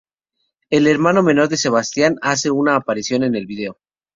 El 0.71 0.87
hermano 0.87 1.21
menor 1.21 1.47
de 1.47 1.57
Sebastián, 1.57 2.15
hace 2.23 2.49
una 2.49 2.75
aparición 2.75 3.21
en 3.21 3.35
el 3.35 3.45
vídeo. 3.45 3.77